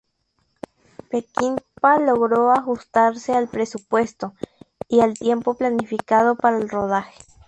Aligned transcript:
Peckinpah 1.11 1.99
logró 1.99 2.51
ajustarse 2.53 3.33
al 3.33 3.47
presupuesto 3.49 4.33
y 4.89 5.01
al 5.01 5.13
tiempo 5.13 5.53
planificado 5.53 6.35
para 6.35 6.57
el 6.57 6.69
rodaje. 6.69 7.13